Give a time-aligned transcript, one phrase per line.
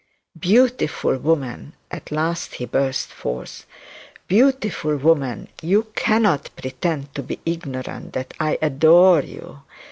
[0.35, 3.67] 'Beautiful woman,' at last he burst forth,
[4.27, 9.61] 'beautiful woman, you cannot pretend to be ignorant that I adore you.